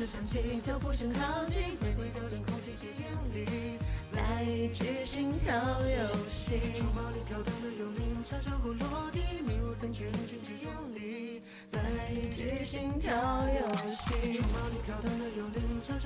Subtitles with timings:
[0.00, 3.76] 的香气，脚步声靠近，玫瑰凋零，空气却艳丽，
[4.12, 6.58] 来一局心跳游戏。
[6.78, 13.12] 城堡里飘荡的幽灵，传说后落地，迷雾散去，人群却艳丽，来一局心跳
[13.48, 14.38] 游戏。
[14.40, 15.98] 城堡里飘荡的幽灵，传说。